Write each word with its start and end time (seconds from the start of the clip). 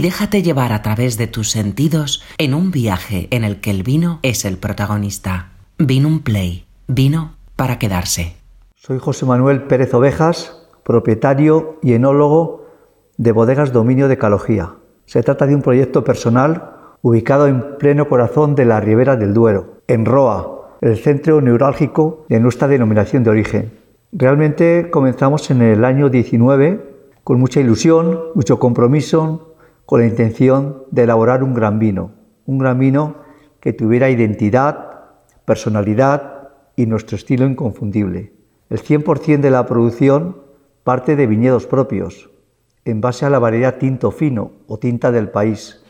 Déjate 0.00 0.44
llevar 0.44 0.72
a 0.72 0.80
través 0.80 1.18
de 1.18 1.26
tus 1.26 1.50
sentidos 1.50 2.22
en 2.38 2.54
un 2.54 2.70
viaje 2.70 3.26
en 3.32 3.42
el 3.42 3.60
que 3.60 3.72
el 3.72 3.82
vino 3.82 4.20
es 4.22 4.44
el 4.44 4.56
protagonista. 4.56 5.48
Vino 5.76 6.06
un 6.06 6.20
play, 6.20 6.66
vino 6.86 7.34
para 7.56 7.80
quedarse. 7.80 8.36
Soy 8.76 9.00
José 9.00 9.26
Manuel 9.26 9.62
Pérez 9.64 9.92
Ovejas, 9.94 10.68
propietario 10.84 11.80
y 11.82 11.94
enólogo 11.94 12.64
de 13.16 13.32
Bodegas 13.32 13.72
Dominio 13.72 14.06
de 14.06 14.18
Calogía. 14.18 14.76
Se 15.04 15.20
trata 15.24 15.48
de 15.48 15.56
un 15.56 15.62
proyecto 15.62 16.04
personal 16.04 16.74
ubicado 17.02 17.48
en 17.48 17.76
pleno 17.78 18.08
corazón 18.08 18.54
de 18.54 18.66
la 18.66 18.78
Ribera 18.78 19.16
del 19.16 19.34
Duero, 19.34 19.80
en 19.88 20.04
Roa, 20.04 20.76
el 20.80 20.96
centro 20.96 21.40
neurálgico 21.40 22.24
de 22.28 22.38
nuestra 22.38 22.68
denominación 22.68 23.24
de 23.24 23.30
origen. 23.30 23.72
Realmente 24.12 24.90
comenzamos 24.92 25.50
en 25.50 25.60
el 25.60 25.84
año 25.84 26.08
19 26.08 26.86
con 27.24 27.40
mucha 27.40 27.58
ilusión, 27.58 28.20
mucho 28.36 28.60
compromiso, 28.60 29.47
con 29.88 30.00
la 30.00 30.06
intención 30.06 30.84
de 30.90 31.04
elaborar 31.04 31.42
un 31.42 31.54
gran 31.54 31.78
vino, 31.78 32.12
un 32.44 32.58
gran 32.58 32.78
vino 32.78 33.22
que 33.58 33.72
tuviera 33.72 34.10
identidad, 34.10 35.14
personalidad 35.46 36.50
y 36.76 36.84
nuestro 36.84 37.16
estilo 37.16 37.46
inconfundible. 37.46 38.34
El 38.68 38.82
100% 38.82 39.40
de 39.40 39.50
la 39.50 39.64
producción 39.64 40.42
parte 40.84 41.16
de 41.16 41.26
viñedos 41.26 41.66
propios, 41.66 42.28
en 42.84 43.00
base 43.00 43.24
a 43.24 43.30
la 43.30 43.38
variedad 43.38 43.78
tinto 43.78 44.10
fino 44.10 44.52
o 44.66 44.78
tinta 44.78 45.10
del 45.10 45.30
país, 45.30 45.82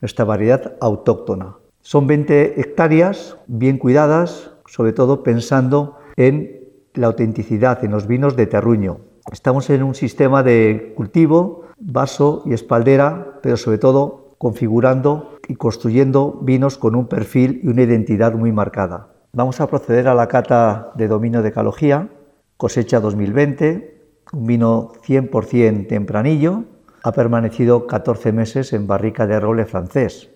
nuestra 0.00 0.24
variedad 0.24 0.74
autóctona. 0.80 1.54
Son 1.80 2.08
20 2.08 2.60
hectáreas 2.60 3.36
bien 3.46 3.78
cuidadas, 3.78 4.50
sobre 4.66 4.92
todo 4.92 5.22
pensando 5.22 5.96
en 6.16 6.72
la 6.94 7.06
autenticidad, 7.06 7.84
en 7.84 7.92
los 7.92 8.08
vinos 8.08 8.34
de 8.34 8.46
terruño. 8.46 8.98
Estamos 9.30 9.70
en 9.70 9.84
un 9.84 9.94
sistema 9.94 10.42
de 10.42 10.92
cultivo 10.96 11.63
vaso 11.78 12.42
y 12.46 12.52
espaldera, 12.52 13.38
pero 13.42 13.56
sobre 13.56 13.78
todo 13.78 14.36
configurando 14.38 15.38
y 15.48 15.54
construyendo 15.54 16.38
vinos 16.42 16.78
con 16.78 16.94
un 16.94 17.06
perfil 17.06 17.60
y 17.62 17.68
una 17.68 17.82
identidad 17.82 18.34
muy 18.34 18.52
marcada. 18.52 19.08
Vamos 19.32 19.60
a 19.60 19.66
proceder 19.66 20.08
a 20.08 20.14
la 20.14 20.28
cata 20.28 20.92
de 20.94 21.08
dominio 21.08 21.42
de 21.42 21.52
calogía, 21.52 22.08
cosecha 22.56 23.00
2020, 23.00 24.02
un 24.32 24.46
vino 24.46 24.92
100% 25.06 25.88
tempranillo, 25.88 26.64
ha 27.02 27.12
permanecido 27.12 27.86
14 27.86 28.32
meses 28.32 28.72
en 28.72 28.86
barrica 28.86 29.26
de 29.26 29.40
roble 29.40 29.66
francés. 29.66 30.30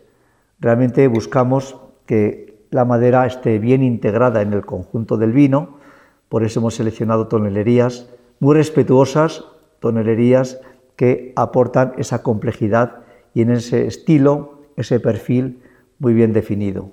Realmente 0.61 1.07
buscamos 1.09 1.77
que 2.07 2.67
la 2.71 2.85
madera 2.85 3.27
esté 3.27 3.59
bien 3.59 3.83
integrada 3.83 4.43
en 4.43 4.53
el 4.53 4.67
conjunto 4.67 5.17
del 5.17 5.33
vino, 5.33 5.79
por 6.29 6.45
eso 6.45 6.61
hemos 6.61 6.75
seleccionado 6.75 7.29
tonelerías 7.29 8.11
muy 8.41 8.55
respetuosas, 8.55 9.45
tonelerías 9.81 10.61
que 10.99 11.33
aportan 11.37 11.93
esa 11.97 12.25
complejidad 12.25 13.05
y 13.33 13.43
en 13.43 13.53
ese 13.53 13.87
estilo, 13.87 14.65
ese 14.77 14.99
perfil 14.99 15.63
muy 16.01 16.13
bien 16.13 16.33
definido. 16.33 16.91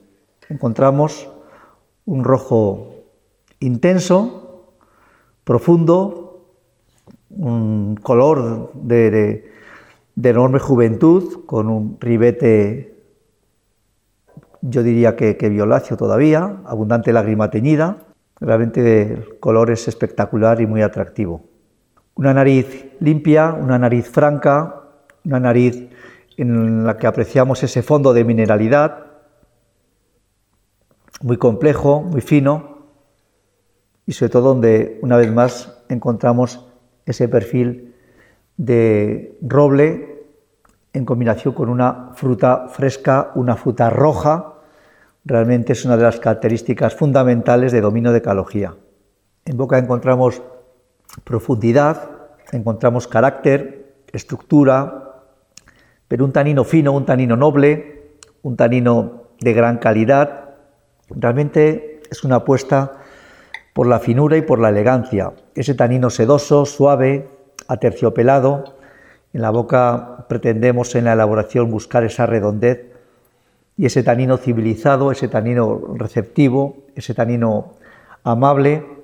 Encontramos 0.48 1.28
un 2.06 2.24
rojo 2.24 2.94
intenso, 3.60 4.76
profundo, 5.44 6.46
un 7.32 7.96
color 7.96 8.74
de, 8.76 9.52
enorme 10.22 10.60
juventud, 10.60 11.44
con 11.48 11.68
un 11.68 11.98
ribete, 12.00 13.02
yo 14.62 14.84
diría 14.84 15.16
que, 15.16 15.36
que 15.36 15.50
violáceo 15.50 15.98
todavía, 15.98 16.62
abundante 16.66 17.12
lágrima 17.12 17.50
teñida. 17.50 17.98
Realmente 18.40 19.14
el 19.14 19.40
color 19.40 19.72
es 19.72 19.88
espectacular 19.88 20.62
y 20.62 20.68
muy 20.68 20.84
atractivo. 20.84 21.55
Una 22.16 22.34
nariz 22.34 22.86
limpia, 23.02 23.52
una 23.52 23.78
nariz 23.78 24.10
franca, 24.10 24.84
una 25.26 25.40
nariz 25.40 25.90
en 26.38 26.86
la 26.86 26.98
que 26.98 27.08
apreciamos 27.08 27.62
ese 27.64 27.82
fondo 27.82 28.14
de 28.14 28.24
mineralidad, 28.24 29.06
muy 31.22 31.38
complejo, 31.38 32.02
muy 32.02 32.22
fino, 32.22 32.76
y 34.06 34.14
sobre 34.14 34.30
todo 34.30 34.54
donde 34.54 35.00
una 35.02 35.18
vez 35.18 35.32
más 35.32 35.84
encontramos 35.90 36.66
ese 37.06 37.28
perfil 37.28 37.96
de 38.56 39.38
roble 39.42 40.24
en 40.94 41.04
combinación 41.04 41.54
con 41.54 41.68
una 41.68 42.12
fruta 42.14 42.70
fresca, 42.70 43.32
una 43.36 43.58
fruta 43.58 43.90
roja, 43.90 44.54
realmente 45.26 45.74
es 45.74 45.84
una 45.84 45.98
de 45.98 46.04
las 46.04 46.20
características 46.20 46.96
fundamentales 46.96 47.74
de 47.74 47.82
dominio 47.82 48.14
de 48.14 48.22
calogía. 48.22 48.76
En 49.44 49.58
boca 49.58 49.78
encontramos 49.78 50.42
profundidad, 51.24 52.12
encontramos 52.52 53.08
carácter, 53.08 53.94
estructura, 54.12 55.24
pero 56.08 56.26
un 56.26 56.32
tanino 56.32 56.64
fino, 56.64 56.92
un 56.92 57.06
tanino 57.06 57.36
noble, 57.36 58.18
un 58.42 58.56
tanino 58.56 59.24
de 59.40 59.54
gran 59.54 59.78
calidad. 59.78 60.56
Realmente 61.10 62.02
es 62.10 62.24
una 62.24 62.38
apuesta 62.38 63.00
por 63.74 63.88
la 63.88 64.00
finura 64.00 64.38
y 64.38 64.42
por 64.42 64.60
la 64.60 64.70
elegancia. 64.70 65.34
Ese 65.56 65.74
tanino 65.74 66.10
sedoso, 66.10 66.66
suave, 66.66 67.28
aterciopelado. 67.68 68.76
En 69.34 69.42
la 69.42 69.50
boca 69.50 70.26
pretendemos 70.30 70.96
en 70.96 71.06
la 71.06 71.14
elaboración 71.14 71.70
buscar 71.70 72.04
esa 72.04 72.26
redondez 72.26 72.86
y 73.78 73.86
ese 73.86 74.04
tanino 74.04 74.38
civilizado, 74.38 75.12
ese 75.12 75.28
tanino 75.28 75.96
receptivo, 75.98 76.78
ese 76.96 77.14
tanino 77.14 77.74
amable 78.24 78.95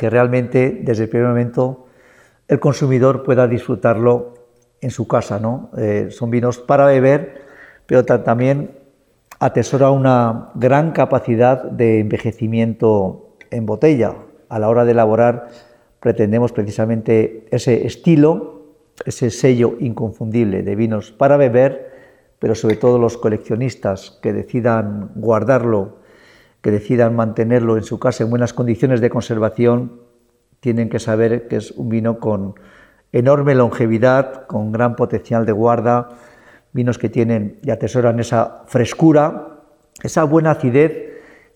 que 0.00 0.08
realmente 0.08 0.80
desde 0.82 1.02
el 1.02 1.10
primer 1.10 1.28
momento 1.28 1.84
el 2.48 2.58
consumidor 2.58 3.22
pueda 3.22 3.46
disfrutarlo 3.46 4.32
en 4.80 4.90
su 4.90 5.06
casa. 5.06 5.38
¿no? 5.38 5.68
Eh, 5.76 6.06
son 6.08 6.30
vinos 6.30 6.56
para 6.56 6.86
beber, 6.86 7.42
pero 7.84 8.02
también 8.06 8.70
atesora 9.40 9.90
una 9.90 10.52
gran 10.54 10.92
capacidad 10.92 11.62
de 11.64 12.00
envejecimiento 12.00 13.36
en 13.50 13.66
botella. 13.66 14.14
A 14.48 14.58
la 14.58 14.70
hora 14.70 14.86
de 14.86 14.92
elaborar 14.92 15.48
pretendemos 16.00 16.52
precisamente 16.52 17.46
ese 17.50 17.86
estilo, 17.86 18.62
ese 19.04 19.28
sello 19.28 19.76
inconfundible 19.80 20.62
de 20.62 20.76
vinos 20.76 21.12
para 21.12 21.36
beber, 21.36 21.90
pero 22.38 22.54
sobre 22.54 22.76
todo 22.76 22.98
los 22.98 23.18
coleccionistas 23.18 24.18
que 24.22 24.32
decidan 24.32 25.10
guardarlo 25.14 25.99
que 26.62 26.70
decidan 26.70 27.16
mantenerlo 27.16 27.76
en 27.76 27.84
su 27.84 27.98
casa 27.98 28.24
en 28.24 28.30
buenas 28.30 28.52
condiciones 28.52 29.00
de 29.00 29.10
conservación, 29.10 30.00
tienen 30.60 30.88
que 30.88 30.98
saber 30.98 31.48
que 31.48 31.56
es 31.56 31.70
un 31.72 31.88
vino 31.88 32.18
con 32.18 32.54
enorme 33.12 33.54
longevidad, 33.54 34.46
con 34.46 34.72
gran 34.72 34.94
potencial 34.96 35.46
de 35.46 35.52
guarda, 35.52 36.08
vinos 36.72 36.98
que 36.98 37.08
tienen 37.08 37.58
y 37.62 37.70
atesoran 37.70 38.20
esa 38.20 38.62
frescura, 38.66 39.62
esa 40.02 40.24
buena 40.24 40.52
acidez 40.52 41.10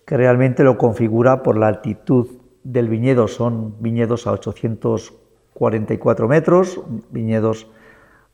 que 0.05 0.17
realmente 0.17 0.63
lo 0.63 0.77
configura 0.77 1.43
por 1.43 1.57
la 1.57 1.67
altitud 1.67 2.27
del 2.63 2.89
viñedo. 2.89 3.27
Son 3.27 3.75
viñedos 3.79 4.27
a 4.27 4.31
844 4.33 6.27
metros, 6.27 6.81
viñedos 7.11 7.67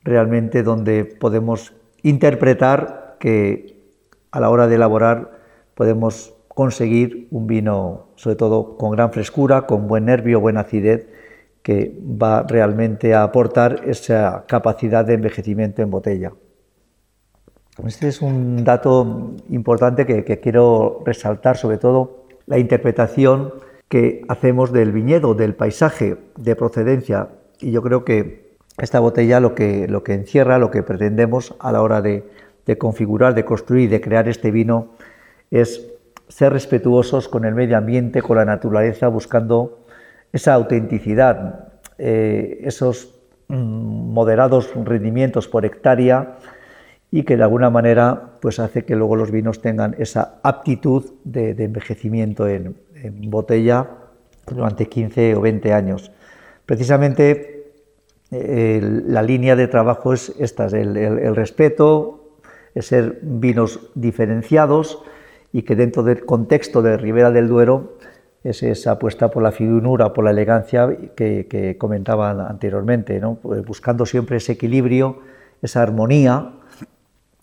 realmente 0.04 0.64
donde 0.64 1.06
podemos 1.06 1.74
interpretar 2.02 3.18
que 3.20 3.80
a 4.32 4.40
la 4.40 4.50
hora 4.50 4.68
de 4.68 4.76
elaborar 4.76 5.40
podemos 5.76 6.34
conseguir 6.62 7.28
un 7.32 7.48
vino, 7.48 8.10
sobre 8.16 8.36
todo 8.36 8.78
con 8.78 8.92
gran 8.92 9.12
frescura, 9.12 9.64
con 9.64 9.88
buen 9.88 10.06
nervio, 10.06 10.40
buena 10.40 10.60
acidez, 10.60 11.08
que 11.64 11.92
va 12.22 12.44
realmente 12.44 13.16
a 13.16 13.24
aportar 13.24 13.82
esa 13.88 14.46
capacidad 14.48 15.04
de 15.04 15.16
envejecimiento 15.16 15.82
en 15.82 15.90
botella. 15.90 16.34
Este 17.84 18.10
es 18.10 18.22
un 18.22 18.64
dato 18.64 19.32
importante 19.50 20.06
que, 20.06 20.40
quiero 20.40 21.02
resaltar, 21.04 21.58
sobre 21.58 21.80
todo 21.80 22.26
la 22.46 22.60
interpretación 22.60 23.56
que 23.90 24.22
hacemos 24.28 24.72
del 24.72 24.92
viñedo, 24.92 25.34
del 25.34 25.56
paisaje 25.56 26.18
de 26.38 26.56
procedencia. 26.56 27.30
Y 27.60 27.72
yo 27.72 27.82
creo 27.82 28.06
que 28.06 28.52
esta 28.78 29.00
botella 29.00 29.40
lo 29.40 29.56
que, 29.56 29.88
lo 29.88 30.04
que 30.04 30.14
encierra, 30.14 30.60
lo 30.60 30.70
que 30.70 30.84
pretendemos 30.84 31.56
a 31.60 31.72
la 31.72 31.82
hora 31.82 32.04
de, 32.04 32.24
de 32.68 32.78
configurar, 32.78 33.34
de 33.34 33.46
construir, 33.46 33.90
de 33.90 34.00
crear 34.00 34.30
este 34.30 34.52
vino, 34.52 34.90
es 35.50 35.91
ser 36.32 36.54
respetuosos 36.54 37.28
con 37.28 37.44
el 37.44 37.54
medio 37.54 37.78
ambiente, 37.78 38.22
con 38.22 38.38
la 38.38 38.46
naturaleza, 38.46 39.10
buscando 39.10 39.86
esa 40.32 40.54
autenticidad, 40.54 41.68
eh, 41.98 42.62
esos 42.64 43.20
mm, 43.50 44.14
moderados 44.14 44.72
rendimientos 44.86 45.50
por 45.50 45.66
hectárea 45.66 46.38
y 47.12 47.24
que 47.24 47.36
de 47.36 47.44
alguna 47.44 47.70
manera 47.70 48.38
pues 48.40 48.60
hace 48.60 48.86
que 48.86 48.96
luego 48.96 49.18
los 49.18 49.30
vinos 49.30 49.62
tengan 49.62 49.94
esa 50.00 50.40
aptitud 50.42 51.04
de, 51.26 51.52
envejecimiento 51.52 52.48
en, 52.48 52.76
botella 53.30 53.90
durante 54.48 54.88
15 54.88 55.36
o 55.36 55.42
20 55.42 55.74
años. 55.74 56.12
Precisamente 56.66 57.74
eh, 58.32 58.80
la 58.82 59.22
línea 59.22 59.58
de 59.58 59.68
trabajo 59.68 60.14
es 60.14 60.34
esta, 60.40 60.68
el, 60.68 60.96
el 60.96 61.36
respeto, 61.36 62.38
es 62.74 62.86
ser 62.86 63.20
vinos 63.22 63.90
diferenciados, 63.96 65.04
y 65.54 65.64
que 65.64 65.76
dentro 65.76 66.04
del 66.04 66.26
contexto 66.26 66.82
de 66.82 66.98
Ribera 66.98 67.32
del 67.32 67.48
Duero 67.48 67.98
es 68.44 68.64
esa 68.64 68.92
apuesta 68.92 69.30
por 69.30 69.44
la 69.44 69.52
finura, 69.52 70.14
por 70.14 70.24
la 70.24 70.32
elegancia 70.32 70.90
que, 71.16 71.76
comentaba 71.80 72.32
anteriormente. 72.48 73.22
Pues 73.42 73.64
buscando 73.66 74.06
siempre 74.06 74.38
ese 74.38 74.54
equilibrio, 74.54 75.20
esa 75.62 75.82
armonía 75.84 76.54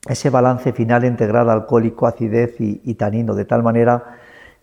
ese 0.06 0.30
balance 0.30 0.72
final 0.72 1.04
integrado 1.04 1.50
alcohólico, 1.50 2.06
acidez 2.06 2.56
y, 2.58 2.94
tanino, 2.94 3.34
de 3.34 3.44
tal 3.44 3.62
manera 3.62 4.18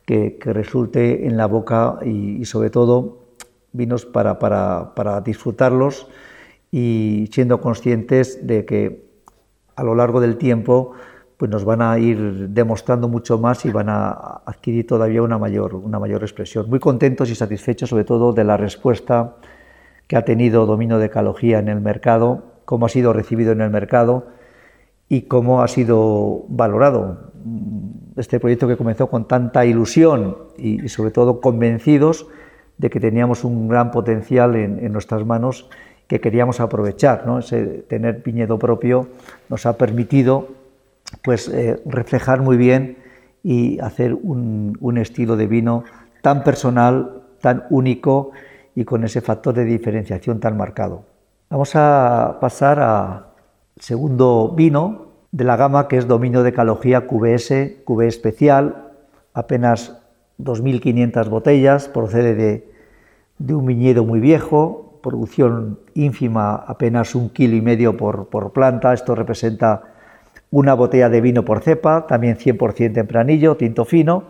que, 0.06 0.38
resulte 0.42 1.28
en 1.28 1.38
la 1.38 1.46
boca 1.46 2.00
y, 2.04 2.44
sobre 2.46 2.70
todo 2.70 3.26
vinos 3.74 4.06
para, 4.06 4.40
para, 4.40 5.22
disfrutarlos 5.22 6.08
y 6.72 7.30
siendo 7.32 7.60
conscientes 7.60 8.48
de 8.48 8.66
que 8.66 9.06
a 9.76 9.84
lo 9.84 9.96
largo 9.96 10.22
del 10.22 10.38
tiempo 10.38 10.94
pues 11.38 11.52
nos 11.52 11.66
van 11.66 11.82
a 11.82 11.98
ir 11.98 12.50
demostrando 12.50 13.08
mucho 13.08 13.38
más 13.38 13.66
y 13.66 13.72
van 13.72 13.90
a 13.90 14.10
adquirir 14.46 14.88
todavía 14.88 15.22
una 15.22 15.38
mayor, 15.38 15.76
una 15.76 16.00
mayor 16.00 16.24
expresión. 16.24 16.70
Muy 16.70 16.80
contentos 16.80 17.30
y 17.30 17.36
satisfechos 17.36 17.90
sobre 17.90 18.06
todo 18.06 18.32
de 18.32 18.44
la 18.44 18.58
respuesta 18.58 19.36
que 20.08 20.16
ha 20.16 20.24
tenido 20.24 20.66
Domino 20.66 21.00
de 21.00 21.08
Ecología 21.08 21.60
en 21.60 21.68
el 21.68 21.82
mercado, 21.82 22.44
cómo 22.64 22.86
ha 22.86 22.90
sido 22.90 23.12
recibido 23.12 23.52
en 23.52 23.62
el 23.62 23.70
mercado 23.70 24.28
y 25.10 25.24
cómo 25.24 25.62
ha 25.62 25.68
sido 25.68 26.46
valorado 26.48 27.32
este 28.16 28.40
proyecto 28.40 28.68
que 28.68 28.78
comenzó 28.78 29.08
con 29.08 29.28
tanta 29.28 29.66
ilusión 29.66 30.38
y, 30.58 30.88
sobre 30.90 31.12
todo 31.12 31.42
convencidos 31.42 32.28
de 32.78 32.90
que 32.90 33.00
teníamos 33.00 33.44
un 33.44 33.68
gran 33.68 33.92
potencial 33.92 34.56
en, 34.56 34.92
nuestras 34.92 35.26
manos 35.26 35.70
que 36.08 36.20
queríamos 36.20 36.60
aprovechar. 36.60 37.26
¿no? 37.26 37.40
Ese 37.40 37.66
tener 37.88 38.22
viñedo 38.24 38.58
propio 38.58 39.08
nos 39.50 39.66
ha 39.66 39.78
permitido 39.78 40.48
pues, 41.24 41.48
eh, 41.50 41.82
reflejar 41.86 42.42
muy 42.42 42.58
bien 42.58 42.98
y 43.44 43.80
hacer 43.80 44.14
un, 44.14 44.78
un 44.82 44.98
estilo 44.98 45.36
de 45.36 45.48
vino 45.48 45.84
tan 46.22 46.44
personal, 46.44 47.24
tan 47.42 47.66
único 47.70 48.32
y 48.76 48.84
con 48.84 49.04
ese 49.04 49.22
factor 49.22 49.54
de 49.54 49.66
diferenciación 49.66 50.40
tan 50.40 50.58
marcado. 50.58 51.04
Vamos 51.50 51.76
a 51.76 52.38
pasar 52.42 52.80
al 52.80 53.26
segundo 53.78 54.54
vino 54.56 55.06
de 55.32 55.44
la 55.44 55.56
gama 55.56 55.88
que 55.88 55.98
es 55.98 56.08
dominio 56.08 56.44
de 56.44 56.54
calogía 56.54 57.08
QBS, 57.08 57.84
QB 57.86 58.02
especial, 58.02 58.94
apenas 59.34 60.02
2.500 60.40 61.30
botellas, 61.30 61.88
procede 61.88 62.36
de, 62.36 62.74
de, 63.38 63.54
un 63.54 63.66
viñedo 63.66 64.06
muy 64.06 64.20
viejo, 64.20 65.00
producción 65.04 65.80
ínfima, 65.94 66.56
apenas 66.56 67.16
un 67.16 67.30
kilo 67.30 67.56
y 67.56 67.62
medio 67.62 67.96
por, 67.96 68.28
por 68.30 68.52
planta, 68.52 68.94
esto 68.94 69.14
representa 69.14 69.95
una 70.52 70.74
botella 70.74 71.10
de 71.10 71.22
vino 71.22 71.44
por 71.46 71.62
cepa, 71.62 72.08
también 72.08 72.38
100% 72.38 72.94
tempranillo, 72.94 73.58
tinto 73.58 73.86
fino, 73.86 74.26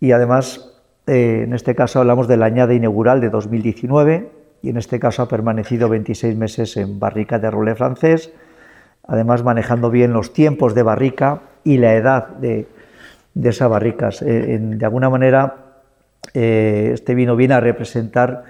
y 0.00 0.12
además 0.12 0.76
eh, 1.06 1.42
en 1.44 1.52
este 1.52 1.74
caso 1.74 2.00
hablamos 2.00 2.26
de 2.26 2.36
la 2.36 2.46
añada 2.46 2.74
inaugural 2.74 3.20
de 3.20 3.30
2019 3.30 4.28
y 4.62 4.70
en 4.70 4.76
este 4.76 4.98
caso 4.98 5.22
ha 5.22 5.28
permanecido 5.28 5.88
26 5.88 6.36
meses 6.36 6.76
en 6.76 6.98
barrica 6.98 7.38
de 7.38 7.50
roble 7.50 7.74
francés, 7.76 8.32
además 9.06 9.44
manejando 9.44 9.90
bien 9.90 10.12
los 10.12 10.32
tiempos 10.32 10.74
de 10.74 10.82
barrica 10.82 11.42
y 11.62 11.78
la 11.78 11.94
edad 11.94 12.28
de, 12.28 12.66
esas 13.40 13.68
barricas. 13.68 14.22
Eh, 14.22 14.58
de 14.60 14.84
alguna 14.84 15.10
manera, 15.10 15.74
eh, 16.34 16.90
este 16.92 17.14
vino 17.14 17.36
viene 17.36 17.54
a 17.54 17.60
representar 17.60 18.44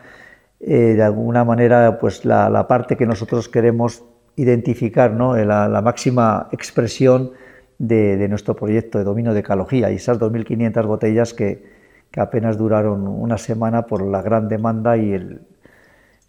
de 0.59 1.03
alguna 1.03 1.44
manera 1.44 1.99
pues 2.00 2.25
la, 2.25 2.67
parte 2.67 2.97
que 2.97 3.05
nosotros 3.05 3.50
queremos 3.50 4.03
identificar, 4.37 5.12
¿no? 5.12 5.35
la, 5.37 5.81
máxima 5.83 6.49
expresión 6.53 7.33
de, 7.79 8.29
nuestro 8.29 8.55
proyecto 8.55 8.99
de 8.99 9.05
dominio 9.05 9.35
de 9.35 9.41
ecología 9.41 9.91
y 9.91 9.97
esas 9.97 10.19
2.500 10.21 10.87
botellas 10.87 11.35
que, 11.35 11.77
apenas 12.17 12.56
duraron 12.56 13.06
una 13.06 13.37
semana 13.37 13.85
por 13.85 14.00
la 14.00 14.23
gran 14.23 14.49
demanda 14.49 14.97
y 14.97 15.12
el, 15.12 15.43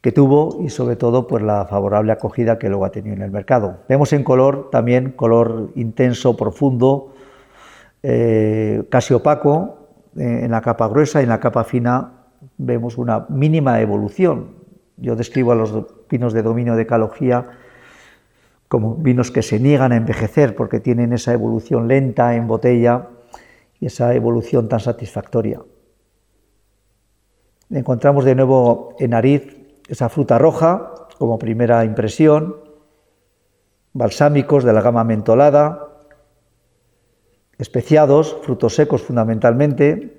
que 0.02 0.12
tuvo 0.12 0.58
y 0.62 0.70
sobre 0.70 0.98
todo 0.98 1.28
por 1.28 1.42
la 1.42 1.66
favorable 1.66 2.12
acogida 2.12 2.60
que 2.60 2.68
luego 2.68 2.84
ha 2.84 2.92
tenido 2.92 3.16
en 3.16 3.22
el 3.22 3.32
mercado. 3.32 3.78
Vemos 3.88 4.12
en 4.12 4.26
color 4.26 4.70
también 4.70 5.12
color 5.12 5.72
intenso, 5.76 6.36
profundo, 6.36 7.14
eh, 8.04 8.84
casi 8.90 9.14
opaco 9.14 9.88
eh, 10.18 10.42
en 10.44 10.52
la 10.52 10.60
capa 10.60 10.90
gruesa 10.90 11.22
y 11.22 11.24
en 11.24 11.30
la 11.30 11.40
capa 11.40 11.64
fina 11.64 12.26
vemos 12.58 12.98
una 12.98 13.26
mínima 13.30 13.80
evolución. 13.80 14.58
Yo 14.98 15.16
describo 15.16 15.54
a 15.54 15.56
los 15.56 15.86
vinos 16.10 16.34
de 16.34 16.44
dominio 16.44 16.76
de 16.76 16.86
calogía 16.86 17.48
como 18.68 18.96
vinos 18.96 19.32
que 19.32 19.42
se 19.42 19.60
niegan 19.60 19.92
a 19.92 19.98
envejecer 19.98 20.56
porque 20.56 20.80
tienen 20.80 21.14
esa 21.14 21.34
evolución 21.34 21.88
lenta 21.88 22.36
en 22.36 22.48
botella 22.48 23.10
y 23.80 23.88
esa 23.88 24.14
evolución 24.14 24.68
tan 24.68 24.80
satisfactoria. 24.80 25.62
Encontramos 27.70 28.26
de 28.26 28.36
nuevo 28.36 28.96
en 29.00 29.12
nariz 29.12 29.58
esa 29.88 30.10
fruta 30.10 30.38
roja 30.38 30.94
como 31.18 31.40
primera 31.40 31.84
impresión, 31.86 32.56
balsámicos 33.94 34.64
de 34.64 34.74
la 34.74 34.82
gama 34.82 35.04
mentolada, 35.04 35.88
especiados, 37.58 38.38
frutos 38.44 38.76
secos 38.76 39.02
fundamentalmente, 39.02 40.18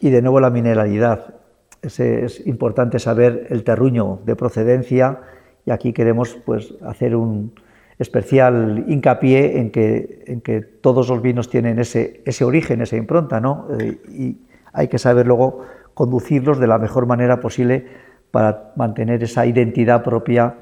y 0.00 0.10
de 0.10 0.22
nuevo 0.22 0.40
la 0.40 0.50
mineralidad. 0.50 1.34
Es, 1.82 2.44
importante 2.46 2.98
saber 2.98 3.46
el 3.50 3.62
terruño 3.62 4.20
de 4.24 4.34
procedencia 4.34 5.20
y 5.66 5.70
aquí 5.70 5.92
queremos 5.92 6.38
pues, 6.46 6.74
hacer 6.82 7.14
un 7.14 7.52
especial 7.98 8.84
hincapié 8.88 9.58
en 9.58 9.70
que, 9.70 10.22
en 10.26 10.40
que 10.40 10.60
todos 10.60 11.08
los 11.08 11.20
vinos 11.20 11.50
tienen 11.50 11.78
ese, 11.78 12.22
ese 12.24 12.44
origen, 12.44 12.80
esa 12.80 12.96
impronta, 12.96 13.40
¿no? 13.40 13.66
Eh, 13.78 13.98
y, 14.08 14.36
hay 14.72 14.88
que 14.88 14.98
saber 14.98 15.26
luego 15.26 15.62
conducirlos 15.94 16.58
de 16.58 16.66
la 16.66 16.76
mejor 16.76 17.06
manera 17.06 17.40
posible 17.40 17.86
para 18.30 18.72
mantener 18.76 19.22
esa 19.22 19.46
identidad 19.46 20.02
propia 20.04 20.56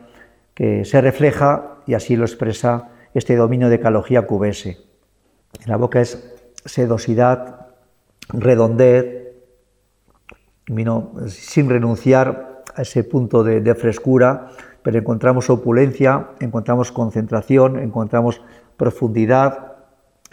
que 0.54 0.84
se 0.84 1.00
refleja 1.00 1.78
y 1.84 1.94
así 1.94 2.14
lo 2.14 2.24
expresa 2.24 2.90
este 3.12 3.34
dominio 3.34 3.68
de 3.68 3.80
calogía 3.80 4.24
QBS. 4.24 4.66
En 4.66 5.66
la 5.66 5.76
boca 5.76 6.00
es 6.00 6.32
sedosidad, 6.64 7.66
redondez, 8.28 9.32
vino 10.66 11.12
sin 11.26 11.68
renunciar 11.68 12.62
a 12.74 12.82
ese 12.82 13.04
punto 13.04 13.44
de, 13.44 13.74
frescura, 13.74 14.50
pero 14.84 14.98
encontramos 14.98 15.48
opulencia, 15.48 16.28
encontramos 16.40 16.92
concentración, 16.92 17.78
encontramos 17.78 18.42
profundidad 18.76 19.72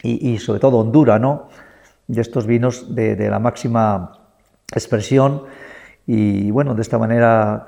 y, 0.03 0.38
sobre 0.39 0.59
todo 0.59 0.80
hondura, 0.80 1.19
¿no? 1.19 1.48
de 2.07 2.19
estos 2.19 2.45
vinos 2.45 2.94
de, 2.94 3.30
la 3.30 3.39
máxima 3.39 4.19
expresión 4.74 5.44
y 6.06 6.51
bueno, 6.51 6.75
de 6.75 6.81
esta 6.81 7.00
manera, 7.00 7.68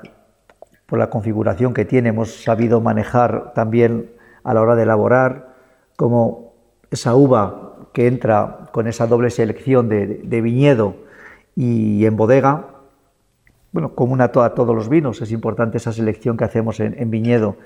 por 0.84 0.98
la 0.98 1.08
configuración 1.08 1.72
que 1.72 1.86
tiene, 1.86 2.10
hemos 2.10 2.42
sabido 2.44 2.82
manejar 2.82 3.54
también 3.54 4.10
a 4.42 4.52
la 4.52 4.60
hora 4.60 4.76
de 4.76 4.82
elaborar 4.82 5.54
como 5.96 6.52
esa 6.90 7.14
uva 7.14 7.76
que 7.94 8.08
entra 8.08 8.68
con 8.72 8.88
esa 8.88 9.06
doble 9.06 9.30
selección 9.30 9.88
de, 9.88 10.40
viñedo 10.42 10.96
y 11.56 12.04
en 12.04 12.16
bodega, 12.16 12.73
bueno, 13.74 13.94
común 13.94 14.22
a, 14.22 14.28
todos 14.28 14.74
los 14.74 14.88
vinos, 14.88 15.20
es 15.20 15.32
importante 15.32 15.76
esa 15.76 15.92
selección 15.92 16.38
que 16.38 16.44
hacemos 16.44 16.80
en 16.80 17.10
viñedo 17.10 17.56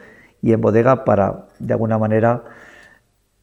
y 0.43 0.53
en 0.53 0.61
bodega 0.61 1.05
para, 1.05 1.47
de 1.61 1.75
alguna 1.75 1.99
manera, 1.99 2.43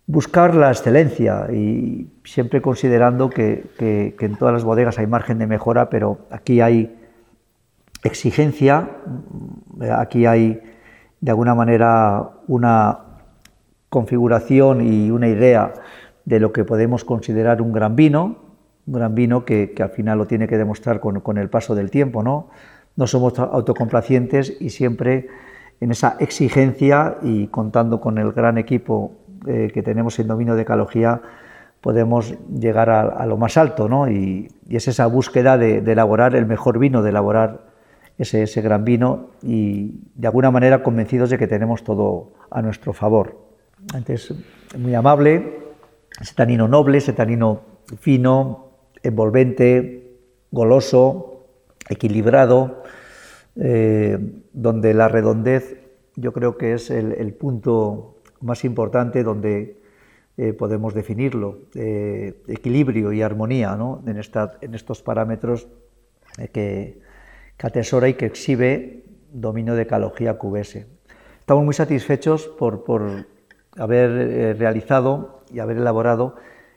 buscar 0.08 0.56
la 0.56 0.70
excelencia 0.70 1.48
y 1.52 2.10
siempre 2.24 2.62
considerando 2.62 3.30
que, 3.30 4.16
en 4.20 4.36
todas 4.36 4.54
las 4.54 4.64
bodegas 4.64 5.00
hay 5.00 5.08
margen 5.08 5.40
de 5.40 5.48
mejora, 5.48 5.90
pero 5.90 6.20
aquí 6.30 6.62
hay 6.62 6.96
exigencia, 8.04 8.90
aquí 9.98 10.26
hay 10.26 10.62
de 11.22 11.32
alguna 11.32 11.56
manera 11.56 12.30
una 12.48 13.00
configuración 13.90 14.82
y 14.82 15.10
una 15.10 15.28
idea 15.28 15.74
de 16.26 16.40
lo 16.40 16.52
que 16.52 16.64
podemos 16.64 17.04
considerar 17.04 17.62
un 17.62 17.72
gran 17.72 17.96
vino, 17.96 18.38
gran 18.86 19.16
vino 19.16 19.46
que, 19.46 19.74
al 19.80 19.90
final 19.90 20.18
lo 20.18 20.28
tiene 20.28 20.48
que 20.48 20.58
demostrar 20.58 21.00
con, 21.00 21.38
el 21.38 21.50
paso 21.50 21.76
del 21.76 21.90
tiempo, 21.92 22.24
¿no? 22.24 22.50
No 22.96 23.08
somos 23.08 23.38
autocomplacientes 23.40 24.56
y 24.60 24.70
siempre 24.70 25.28
en 25.82 25.92
esa 25.92 26.16
exigencia 26.20 27.18
y 27.22 27.48
contando 27.48 28.00
con 28.00 28.18
el 28.18 28.32
gran 28.32 28.58
equipo 28.58 29.14
eh, 29.48 29.70
que 29.74 29.84
tenemos 29.84 30.18
en 30.20 30.28
dominio 30.28 30.56
de 30.56 30.62
ecología 30.62 31.22
podemos 31.86 32.34
llegar 32.50 32.90
a, 32.90 33.24
lo 33.28 33.38
más 33.38 33.58
alto, 33.58 33.88
¿no? 33.88 34.10
Y, 34.10 34.48
es 34.68 34.88
esa 34.88 35.06
búsqueda 35.06 35.56
de, 35.60 35.78
elaborar 35.78 36.36
el 36.36 36.48
mejor 36.48 36.80
vino, 36.80 37.04
de 37.04 37.12
elaborar 37.12 37.62
ese, 38.18 38.62
gran 38.64 38.84
vino 38.84 39.28
y 39.44 40.00
de 40.16 40.26
alguna 40.26 40.50
manera 40.50 40.82
convencidos 40.82 41.30
de 41.30 41.38
que 41.38 41.46
tenemos 41.46 41.84
todo 41.84 42.32
a 42.50 42.64
nuestro 42.64 42.92
favor. 42.92 43.38
Antes, 43.94 44.34
muy 44.76 44.96
amable, 44.96 45.60
ese 46.20 46.58
noble, 46.58 46.98
ese 46.98 47.14
fino, 48.00 48.65
envolvente, 49.06 50.18
goloso, 50.52 51.48
equilibrado, 51.90 52.84
eh, 53.56 54.18
donde 54.54 54.94
la 54.94 55.08
redondez 55.08 55.82
yo 56.16 56.34
creo 56.34 56.58
que 56.58 56.74
es 56.74 56.90
el 56.92 57.34
punto 57.34 58.16
más 58.42 58.64
importante 58.64 59.24
donde 59.24 59.86
eh, 60.38 60.52
podemos 60.52 60.94
definirlo, 60.94 61.60
eh, 61.76 62.42
equilibrio 62.48 63.14
y 63.14 63.22
armonía 63.22 63.78
en, 64.06 64.20
en, 64.62 64.76
estos 64.76 65.02
parámetros 65.02 65.70
que, 66.52 67.00
atesora 67.64 68.10
y 68.10 68.16
que 68.16 68.26
exhibe 68.26 69.06
dominio 69.32 69.76
de 69.76 69.84
ecología 69.84 70.38
QBS. 70.38 70.86
Estamos 71.40 71.64
muy 71.64 71.74
satisfechos 71.74 72.48
por, 72.48 72.84
haber 73.78 74.10
eh, 74.12 74.54
realizado 74.56 75.42
y 75.54 75.60
haber 75.60 75.78
elaborado 75.78 76.36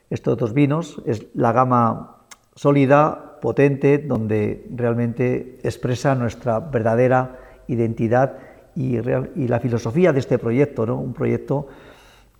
estos 0.08 0.36
dos 0.36 0.54
vinos. 0.54 1.02
Es 1.04 1.26
la 1.34 1.50
gama 1.50 2.17
sólida, 2.58 3.38
potente, 3.40 3.98
donde 3.98 4.66
realmente 4.74 5.58
expresa 5.62 6.16
nuestra 6.16 6.58
verdadera 6.58 7.38
identidad 7.68 8.38
y, 8.74 8.98
la 9.46 9.60
filosofía 9.60 10.12
de 10.12 10.18
este 10.18 10.38
proyecto, 10.38 10.84
¿no? 10.84 10.96
un 10.98 11.14
proyecto 11.14 11.68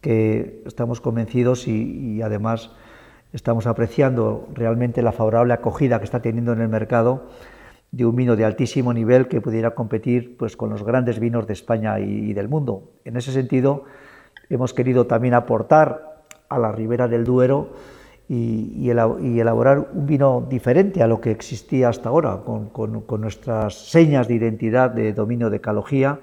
que 0.01 0.65
estamos 0.67 1.01
convencidos 1.01 1.69
y, 1.69 2.21
además 2.21 2.73
estamos 3.33 3.69
apreciando 3.69 4.49
realmente 4.55 5.03
la 5.03 5.13
favorable 5.13 5.53
acogida 5.55 5.99
que 5.99 6.05
está 6.05 6.21
teniendo 6.21 6.53
en 6.53 6.63
el 6.63 6.69
mercado 6.69 7.29
de 7.93 8.05
un 8.05 8.17
vino 8.17 8.35
de 8.35 8.45
altísimo 8.45 8.93
nivel 8.93 9.29
que 9.29 9.41
pudiera 9.41 9.77
competir 9.77 10.37
pues, 10.37 10.57
con 10.57 10.71
los 10.71 10.83
grandes 10.83 11.21
vinos 11.21 11.47
de 11.47 11.53
España 11.53 12.01
y, 12.01 12.33
del 12.33 12.49
mundo. 12.49 12.91
En 13.05 13.17
ese 13.17 13.31
sentido, 13.31 13.85
hemos 14.51 14.75
querido 14.75 15.07
también 15.07 15.35
aportar 15.35 16.25
a 16.49 16.59
la 16.59 16.73
ribera 16.73 17.07
del 17.07 17.23
Duero 17.23 17.69
y, 18.29 18.91
elaborar 18.91 19.89
un 19.95 20.07
vino 20.07 20.47
diferente 20.49 21.03
a 21.03 21.07
lo 21.07 21.21
que 21.21 21.31
existía 21.31 21.89
hasta 21.89 22.11
ahora, 22.11 22.43
con, 22.45 23.05
nuestras 23.21 23.75
señas 23.75 24.29
de 24.29 24.35
identidad 24.35 24.91
de 24.91 25.15
dominio 25.15 25.49
de 25.49 25.61
calogía 25.61 26.21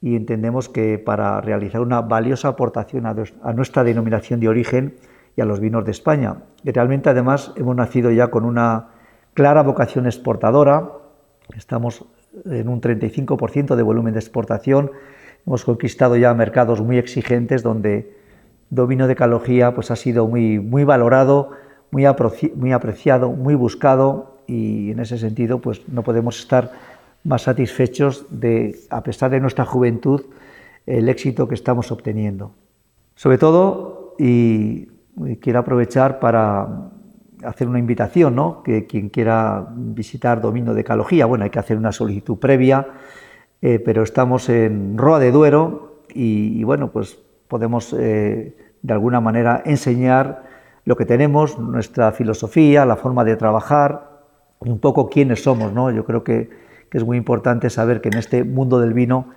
y 0.00 0.14
entendemos 0.14 0.68
que 0.68 0.98
para 0.98 1.40
realizar 1.40 1.80
una 1.80 2.02
valiosa 2.02 2.48
aportación 2.48 3.04
a, 3.06 3.52
nuestra 3.52 3.82
denominación 3.82 4.38
de 4.38 4.48
origen 4.48 4.94
y 5.36 5.40
a 5.40 5.44
los 5.44 5.58
vinos 5.58 5.84
de 5.84 5.90
España. 5.90 6.36
Y 6.62 6.70
realmente 6.70 7.10
además 7.10 7.52
hemos 7.56 7.74
nacido 7.74 8.12
ya 8.12 8.28
con 8.28 8.44
una 8.44 8.90
clara 9.34 9.62
vocación 9.64 10.06
exportadora, 10.06 10.92
estamos 11.56 12.04
en 12.44 12.68
un 12.68 12.80
35% 12.80 13.74
de 13.74 13.82
volumen 13.82 14.12
de 14.14 14.20
exportación, 14.20 14.92
hemos 15.44 15.64
conquistado 15.64 16.16
ya 16.16 16.32
mercados 16.34 16.80
muy 16.80 16.98
exigentes 16.98 17.64
donde 17.64 18.17
Domino 18.70 19.06
de 19.06 19.16
Calogía 19.16 19.74
pues, 19.74 19.90
ha 19.90 19.96
sido 19.96 20.26
muy, 20.26 20.58
muy 20.58 20.84
valorado, 20.84 21.50
muy, 21.90 22.04
apreciado, 22.04 23.30
muy 23.30 23.54
buscado 23.54 24.38
y 24.46 24.90
en 24.90 25.00
ese 25.00 25.18
sentido 25.18 25.60
pues, 25.60 25.88
no 25.88 26.02
podemos 26.02 26.38
estar 26.40 26.72
más 27.24 27.42
satisfechos 27.42 28.26
de, 28.30 28.78
a 28.90 29.02
pesar 29.02 29.30
de 29.30 29.40
nuestra 29.40 29.64
juventud, 29.64 30.22
el 30.86 31.08
éxito 31.08 31.48
que 31.48 31.54
estamos 31.54 31.92
obteniendo. 31.92 32.52
Sobre 33.14 33.38
todo, 33.38 34.14
y 34.18 34.86
quiero 35.40 35.58
aprovechar 35.58 36.20
para 36.20 36.90
hacer 37.44 37.68
una 37.68 37.78
invitación, 37.78 38.34
¿no? 38.34 38.62
que 38.62 38.86
quien 38.86 39.08
quiera 39.08 39.66
visitar 39.74 40.40
Domino 40.40 40.74
de 40.74 40.84
Calogía, 40.84 41.26
bueno, 41.26 41.44
hay 41.44 41.50
que 41.50 41.58
hacer 41.58 41.76
una 41.76 41.92
solicitud 41.92 42.38
previa, 42.38 42.86
eh, 43.60 43.78
pero 43.78 44.02
estamos 44.02 44.48
en 44.48 44.96
Roa 44.96 45.18
de 45.18 45.32
Duero 45.32 46.02
y, 46.14 46.62
bueno, 46.64 46.90
pues 46.90 47.18
podemos 47.48 47.94
eh, 47.98 48.56
de 48.82 48.92
alguna 48.92 49.20
manera 49.20 49.62
enseñar 49.64 50.44
lo 50.84 50.96
que 50.96 51.04
tenemos, 51.04 51.58
nuestra 51.58 52.12
filosofía, 52.12 52.86
la 52.86 52.96
forma 52.96 53.24
de 53.24 53.36
trabajar, 53.36 54.22
un 54.60 54.78
poco 54.78 55.08
quiénes 55.08 55.42
somos, 55.42 55.72
¿no? 55.72 55.90
Yo 55.90 56.04
creo 56.04 56.24
que, 56.24 56.50
que 56.90 56.98
es 56.98 57.04
muy 57.04 57.16
importante 57.16 57.70
saber 57.70 58.00
que 58.00 58.08
en 58.08 58.18
este 58.18 58.44
mundo 58.44 58.80
del 58.80 58.94
vino 58.94 59.28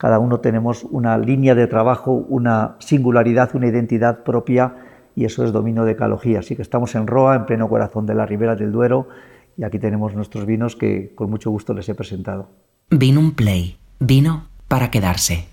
cada 0.00 0.18
uno 0.18 0.40
tenemos 0.40 0.84
una 0.84 1.18
línea 1.18 1.54
de 1.54 1.66
trabajo, 1.66 2.12
una 2.12 2.76
singularidad, 2.78 3.54
una 3.54 3.66
identidad 3.66 4.22
propia 4.22 4.76
y 5.14 5.26
eso 5.26 5.44
es 5.44 5.52
dominio 5.52 5.84
de 5.84 5.94
calogía. 5.94 6.38
Así 6.38 6.56
que 6.56 6.62
estamos 6.62 6.94
en 6.94 7.06
Roa, 7.06 7.36
en 7.36 7.44
pleno 7.44 7.68
corazón 7.68 8.06
de 8.06 8.14
la 8.14 8.24
Ribera 8.24 8.56
del 8.56 8.72
Duero, 8.72 9.08
y 9.58 9.64
aquí 9.64 9.78
tenemos 9.78 10.14
nuestros 10.14 10.46
vinos 10.46 10.74
que 10.74 11.12
con 11.14 11.28
mucho 11.28 11.50
gusto 11.50 11.74
les 11.74 11.86
he 11.90 11.94
presentado. 11.94 12.48
Vino 12.88 13.20
un 13.20 13.32
play, 13.32 13.76
vino 13.98 14.46
para 14.68 14.90
quedarse. 14.90 15.48